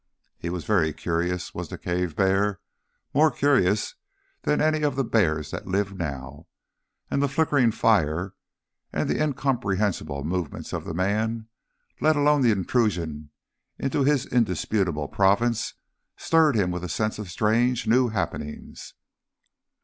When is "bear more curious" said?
2.15-3.93